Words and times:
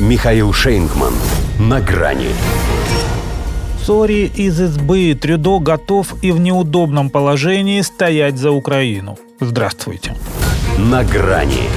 Михаил 0.00 0.52
Шейнгман. 0.52 1.14
На 1.60 1.80
грани. 1.80 2.30
Sorry 3.80 4.28
из 4.34 4.60
избы 4.60 5.14
Трюдо 5.14 5.60
готов 5.60 6.16
и 6.20 6.32
в 6.32 6.40
неудобном 6.40 7.10
положении 7.10 7.80
стоять 7.80 8.36
за 8.36 8.50
Украину. 8.50 9.16
Здравствуйте. 9.38 10.16
На 10.78 11.04
грани. 11.04 11.68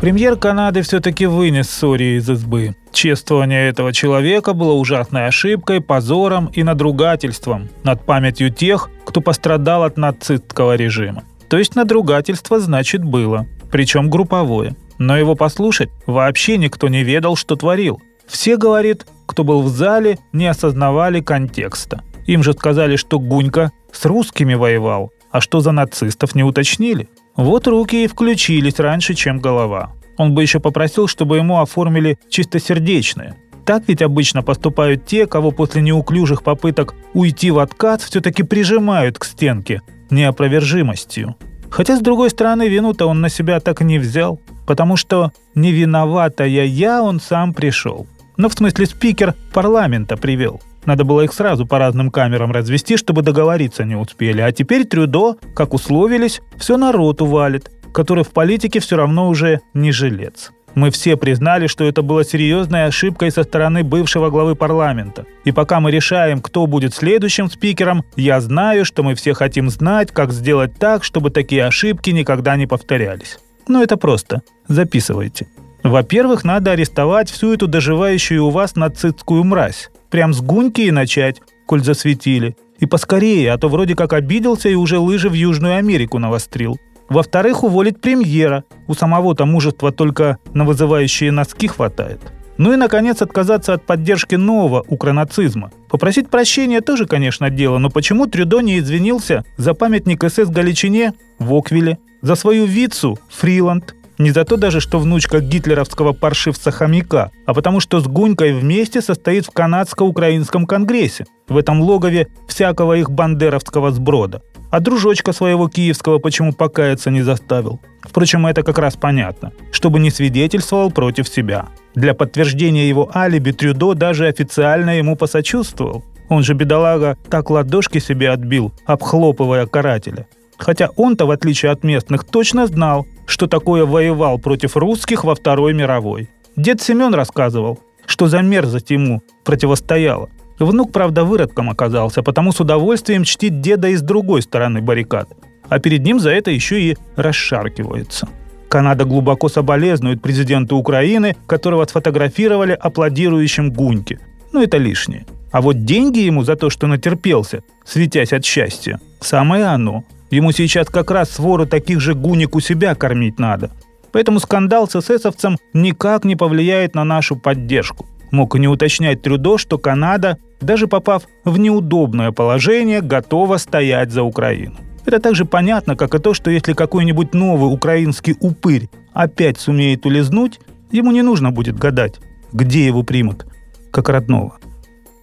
Премьер 0.00 0.36
Канады 0.36 0.82
все-таки 0.82 1.26
вынес 1.26 1.68
Sorry 1.68 2.16
из 2.16 2.30
избы. 2.30 2.76
Чествование 2.92 3.68
этого 3.68 3.92
человека 3.92 4.52
было 4.52 4.74
ужасной 4.74 5.26
ошибкой, 5.26 5.80
позором 5.80 6.46
и 6.46 6.62
надругательством 6.62 7.70
над 7.82 8.04
памятью 8.04 8.50
тех, 8.50 8.88
кто 9.04 9.20
пострадал 9.20 9.82
от 9.82 9.96
нацистского 9.96 10.76
режима. 10.76 11.24
То 11.48 11.58
есть 11.58 11.74
надругательство 11.74 12.60
значит 12.60 13.02
было, 13.02 13.48
причем 13.72 14.10
групповое. 14.10 14.76
Но 14.98 15.16
его 15.16 15.34
послушать 15.34 15.90
вообще 16.06 16.58
никто 16.58 16.88
не 16.88 17.02
ведал, 17.02 17.36
что 17.36 17.56
творил. 17.56 18.00
Все, 18.26 18.56
говорит, 18.56 19.06
кто 19.26 19.44
был 19.44 19.62
в 19.62 19.68
зале, 19.68 20.18
не 20.32 20.46
осознавали 20.46 21.20
контекста. 21.20 22.02
Им 22.26 22.42
же 22.42 22.52
сказали, 22.52 22.96
что 22.96 23.18
Гунька 23.18 23.72
с 23.92 24.04
русскими 24.04 24.54
воевал, 24.54 25.12
а 25.30 25.40
что 25.40 25.60
за 25.60 25.72
нацистов 25.72 26.34
не 26.34 26.42
уточнили. 26.42 27.08
Вот 27.36 27.66
руки 27.66 28.04
и 28.04 28.08
включились 28.08 28.78
раньше, 28.78 29.14
чем 29.14 29.38
голова. 29.38 29.92
Он 30.18 30.34
бы 30.34 30.42
еще 30.42 30.60
попросил, 30.60 31.06
чтобы 31.06 31.36
ему 31.36 31.60
оформили 31.60 32.18
чистосердечное. 32.28 33.36
Так 33.64 33.84
ведь 33.86 34.02
обычно 34.02 34.42
поступают 34.42 35.06
те, 35.06 35.26
кого 35.26 35.52
после 35.52 35.80
неуклюжих 35.80 36.42
попыток 36.42 36.94
уйти 37.14 37.50
в 37.50 37.58
откат 37.58 38.02
все-таки 38.02 38.42
прижимают 38.42 39.18
к 39.18 39.24
стенке 39.24 39.82
неопровержимостью. 40.10 41.36
Хотя, 41.70 41.96
с 41.96 42.00
другой 42.00 42.30
стороны, 42.30 42.68
вину-то 42.68 43.06
он 43.06 43.20
на 43.20 43.28
себя 43.28 43.60
так 43.60 43.82
и 43.82 43.84
не 43.84 43.98
взял, 43.98 44.40
потому 44.68 44.96
что 44.96 45.32
не 45.54 45.72
виноватая 45.72 46.46
я 46.66 47.02
он 47.02 47.20
сам 47.20 47.54
пришел. 47.54 48.06
Ну, 48.36 48.50
в 48.50 48.52
смысле, 48.52 48.84
спикер 48.84 49.34
парламента 49.54 50.18
привел. 50.18 50.60
Надо 50.84 51.04
было 51.04 51.22
их 51.22 51.32
сразу 51.32 51.64
по 51.66 51.78
разным 51.78 52.10
камерам 52.10 52.52
развести, 52.52 52.98
чтобы 52.98 53.22
договориться 53.22 53.84
не 53.84 53.96
успели. 53.96 54.42
А 54.42 54.52
теперь 54.52 54.84
Трюдо, 54.84 55.36
как 55.54 55.72
условились, 55.72 56.42
все 56.58 56.76
народ 56.76 57.22
увалит, 57.22 57.70
который 57.94 58.24
в 58.24 58.28
политике 58.28 58.80
все 58.80 58.96
равно 58.96 59.30
уже 59.30 59.60
не 59.72 59.90
жилец. 59.90 60.52
Мы 60.74 60.90
все 60.90 61.16
признали, 61.16 61.66
что 61.66 61.84
это 61.84 62.02
была 62.02 62.22
серьезной 62.22 62.84
ошибкой 62.84 63.30
со 63.30 63.44
стороны 63.44 63.84
бывшего 63.84 64.28
главы 64.28 64.54
парламента. 64.54 65.24
И 65.46 65.50
пока 65.50 65.80
мы 65.80 65.90
решаем, 65.90 66.42
кто 66.42 66.66
будет 66.66 66.94
следующим 66.94 67.50
спикером, 67.50 68.04
я 68.16 68.38
знаю, 68.42 68.84
что 68.84 69.02
мы 69.02 69.14
все 69.14 69.32
хотим 69.32 69.70
знать, 69.70 70.12
как 70.12 70.30
сделать 70.30 70.78
так, 70.78 71.04
чтобы 71.04 71.30
такие 71.30 71.64
ошибки 71.64 72.10
никогда 72.10 72.56
не 72.56 72.66
повторялись. 72.66 73.38
Но 73.68 73.82
это 73.82 73.96
просто. 73.96 74.42
Записывайте. 74.66 75.46
Во-первых, 75.82 76.44
надо 76.44 76.72
арестовать 76.72 77.30
всю 77.30 77.52
эту 77.52 77.68
доживающую 77.68 78.44
у 78.44 78.50
вас 78.50 78.74
нацистскую 78.76 79.44
мразь. 79.44 79.90
Прям 80.10 80.34
с 80.34 80.40
гуньки 80.40 80.80
и 80.82 80.90
начать, 80.90 81.40
коль 81.66 81.84
засветили. 81.84 82.56
И 82.78 82.86
поскорее, 82.86 83.52
а 83.52 83.58
то 83.58 83.68
вроде 83.68 83.94
как 83.94 84.12
обиделся 84.12 84.68
и 84.68 84.74
уже 84.74 84.98
лыжи 84.98 85.28
в 85.28 85.34
Южную 85.34 85.76
Америку 85.76 86.18
навострил. 86.18 86.78
Во-вторых, 87.08 87.64
уволить 87.64 88.00
премьера. 88.00 88.64
У 88.86 88.94
самого-то 88.94 89.46
мужества 89.46 89.92
только 89.92 90.38
на 90.52 90.64
вызывающие 90.64 91.32
носки 91.32 91.68
хватает. 91.68 92.20
Ну 92.58 92.72
и, 92.72 92.76
наконец, 92.76 93.22
отказаться 93.22 93.72
от 93.72 93.86
поддержки 93.86 94.34
нового 94.34 94.84
укронацизма. 94.88 95.70
Попросить 95.88 96.28
прощения 96.28 96.80
тоже, 96.80 97.06
конечно, 97.06 97.50
дело, 97.50 97.78
но 97.78 97.88
почему 97.88 98.26
Трюдо 98.26 98.60
не 98.60 98.80
извинился 98.80 99.44
за 99.56 99.74
памятник 99.74 100.24
СС 100.24 100.48
Галичине 100.48 101.14
в 101.38 101.54
Оквиле, 101.54 101.98
за 102.22 102.34
свою 102.34 102.66
вицу 102.66 103.18
Фриланд, 103.30 103.94
не 104.18 104.32
за 104.32 104.44
то 104.44 104.56
даже, 104.56 104.80
что 104.80 104.98
внучка 104.98 105.40
гитлеровского 105.40 106.12
паршивца-хомяка, 106.12 107.30
а 107.46 107.54
потому 107.54 107.80
что 107.80 108.00
с 108.00 108.06
Гунькой 108.06 108.52
вместе 108.52 109.00
состоит 109.00 109.46
в 109.46 109.50
канадско-украинском 109.50 110.66
конгрессе, 110.66 111.24
в 111.48 111.56
этом 111.56 111.80
логове 111.80 112.26
всякого 112.48 112.94
их 112.94 113.10
бандеровского 113.10 113.92
сброда. 113.92 114.42
А 114.70 114.80
дружочка 114.80 115.32
своего 115.32 115.68
киевского 115.68 116.18
почему 116.18 116.52
покаяться 116.52 117.10
не 117.10 117.22
заставил? 117.22 117.80
Впрочем, 118.02 118.46
это 118.46 118.62
как 118.62 118.78
раз 118.78 118.96
понятно, 118.96 119.52
чтобы 119.72 119.98
не 119.98 120.10
свидетельствовал 120.10 120.90
против 120.90 121.28
себя. 121.28 121.66
Для 121.94 122.12
подтверждения 122.12 122.88
его 122.88 123.10
алиби 123.14 123.52
Трюдо 123.52 123.94
даже 123.94 124.26
официально 124.26 124.98
ему 124.98 125.16
посочувствовал. 125.16 126.04
Он 126.28 126.42
же, 126.42 126.52
бедолага, 126.52 127.16
так 127.30 127.48
ладошки 127.50 127.98
себе 127.98 128.30
отбил, 128.30 128.72
обхлопывая 128.84 129.66
карателя. 129.66 130.26
Хотя 130.58 130.90
он-то, 130.96 131.26
в 131.26 131.30
отличие 131.30 131.70
от 131.70 131.84
местных, 131.84 132.24
точно 132.24 132.66
знал, 132.66 133.06
что 133.26 133.46
такое 133.46 133.86
воевал 133.86 134.38
против 134.38 134.76
русских 134.76 135.24
во 135.24 135.34
Второй 135.34 135.72
мировой. 135.72 136.28
Дед 136.56 136.82
Семен 136.82 137.14
рассказывал, 137.14 137.78
что 138.04 138.26
за 138.26 138.42
мерзость 138.42 138.90
ему 138.90 139.22
противостояла. 139.44 140.28
Внук, 140.58 140.92
правда, 140.92 141.24
выродком 141.24 141.70
оказался, 141.70 142.22
потому 142.22 142.52
с 142.52 142.60
удовольствием 142.60 143.22
чтит 143.22 143.60
деда 143.60 143.88
из 143.88 144.02
другой 144.02 144.42
стороны 144.42 144.82
баррикад. 144.82 145.28
А 145.68 145.78
перед 145.78 146.02
ним 146.04 146.18
за 146.18 146.30
это 146.30 146.50
еще 146.50 146.80
и 146.80 146.96
расшаркивается. 147.14 148.28
Канада 148.68 149.04
глубоко 149.04 149.48
соболезнует 149.48 150.20
президенту 150.20 150.76
Украины, 150.76 151.36
которого 151.46 151.86
сфотографировали 151.86 152.72
аплодирующим 152.72 153.70
Гуньке. 153.70 154.18
Ну, 154.52 154.62
это 154.62 154.78
лишнее. 154.78 155.26
А 155.52 155.60
вот 155.60 155.84
деньги 155.84 156.18
ему 156.18 156.42
за 156.42 156.56
то, 156.56 156.70
что 156.70 156.86
натерпелся, 156.86 157.62
светясь 157.84 158.32
от 158.32 158.44
счастья, 158.44 159.00
самое 159.20 159.64
оно. 159.64 160.04
Ему 160.30 160.52
сейчас 160.52 160.88
как 160.88 161.10
раз 161.10 161.30
свору 161.30 161.66
таких 161.66 162.00
же 162.00 162.14
гуник 162.14 162.54
у 162.54 162.60
себя 162.60 162.94
кормить 162.94 163.38
надо. 163.38 163.70
Поэтому 164.12 164.40
скандал 164.40 164.88
с 164.88 164.96
эсэсовцем 164.96 165.56
никак 165.72 166.24
не 166.24 166.36
повлияет 166.36 166.94
на 166.94 167.04
нашу 167.04 167.36
поддержку. 167.36 168.06
Мог 168.30 168.54
не 168.58 168.68
уточнять 168.68 169.22
Трюдо, 169.22 169.56
что 169.56 169.78
Канада, 169.78 170.36
даже 170.60 170.86
попав 170.86 171.22
в 171.44 171.58
неудобное 171.58 172.30
положение, 172.30 173.00
готова 173.00 173.56
стоять 173.56 174.10
за 174.10 174.22
Украину. 174.22 174.76
Это 175.06 175.20
также 175.20 175.46
понятно, 175.46 175.96
как 175.96 176.14
и 176.14 176.18
то, 176.18 176.34
что 176.34 176.50
если 176.50 176.74
какой-нибудь 176.74 177.32
новый 177.32 177.72
украинский 177.72 178.36
упырь 178.40 178.90
опять 179.14 179.58
сумеет 179.58 180.04
улизнуть, 180.04 180.60
ему 180.90 181.12
не 181.12 181.22
нужно 181.22 181.50
будет 181.50 181.78
гадать, 181.78 182.16
где 182.52 182.84
его 182.84 183.02
примут, 183.02 183.46
как 183.90 184.10
родного. 184.10 184.58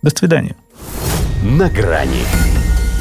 До 0.01 0.09
свидания. 0.09 0.55
На 1.43 1.69
грани 1.69 2.23